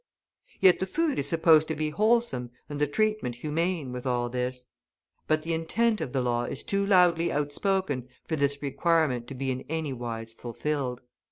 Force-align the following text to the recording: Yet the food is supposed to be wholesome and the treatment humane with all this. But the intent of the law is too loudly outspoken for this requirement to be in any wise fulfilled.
Yet 0.59 0.79
the 0.79 0.87
food 0.87 1.19
is 1.19 1.27
supposed 1.29 1.67
to 1.67 1.75
be 1.75 1.91
wholesome 1.91 2.49
and 2.67 2.81
the 2.81 2.87
treatment 2.87 3.35
humane 3.35 3.91
with 3.91 4.07
all 4.07 4.29
this. 4.29 4.65
But 5.27 5.43
the 5.43 5.53
intent 5.53 6.01
of 6.01 6.11
the 6.11 6.21
law 6.21 6.45
is 6.45 6.63
too 6.63 6.83
loudly 6.83 7.31
outspoken 7.31 8.09
for 8.25 8.35
this 8.35 8.63
requirement 8.63 9.27
to 9.27 9.35
be 9.35 9.51
in 9.51 9.61
any 9.69 9.93
wise 9.93 10.33
fulfilled. 10.33 11.03